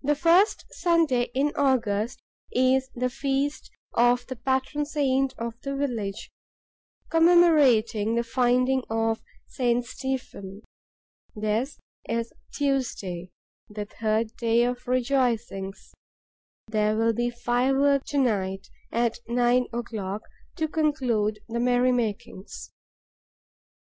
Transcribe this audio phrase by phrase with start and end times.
[0.00, 2.20] The first Sunday in August
[2.52, 6.30] is the feast of the patron saint of the village,
[7.10, 9.84] commemorating the Finding of St.
[9.84, 10.62] Stephen.
[11.34, 13.30] This is Tuesday,
[13.68, 15.92] the third day of the rejoicings.
[16.68, 20.22] There will be fireworks to night, at nine o'clock,
[20.58, 22.70] to conclude the merry makings.